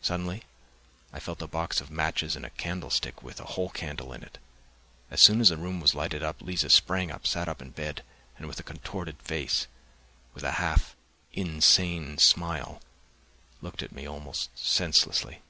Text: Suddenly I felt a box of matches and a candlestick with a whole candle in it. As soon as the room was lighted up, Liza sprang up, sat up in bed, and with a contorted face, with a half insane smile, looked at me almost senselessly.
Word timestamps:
Suddenly 0.00 0.44
I 1.12 1.18
felt 1.18 1.42
a 1.42 1.48
box 1.48 1.80
of 1.80 1.90
matches 1.90 2.36
and 2.36 2.46
a 2.46 2.50
candlestick 2.50 3.24
with 3.24 3.40
a 3.40 3.44
whole 3.58 3.70
candle 3.70 4.12
in 4.12 4.22
it. 4.22 4.38
As 5.10 5.20
soon 5.20 5.40
as 5.40 5.48
the 5.48 5.56
room 5.56 5.80
was 5.80 5.96
lighted 5.96 6.22
up, 6.22 6.40
Liza 6.40 6.70
sprang 6.70 7.10
up, 7.10 7.26
sat 7.26 7.48
up 7.48 7.60
in 7.60 7.70
bed, 7.70 8.04
and 8.38 8.46
with 8.46 8.60
a 8.60 8.62
contorted 8.62 9.20
face, 9.20 9.66
with 10.32 10.44
a 10.44 10.52
half 10.62 10.94
insane 11.32 12.18
smile, 12.18 12.82
looked 13.60 13.82
at 13.82 13.90
me 13.90 14.06
almost 14.06 14.48
senselessly. 14.56 15.42